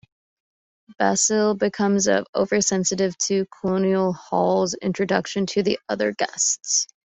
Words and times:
Basil 0.97 1.53
becomes 1.53 2.09
oversensitive 2.33 3.15
to 3.19 3.45
Colonel 3.53 4.13
Hall's 4.13 4.73
introduction 4.73 5.45
to 5.45 5.61
the 5.61 5.77
other 5.89 6.11
guests. 6.11 6.87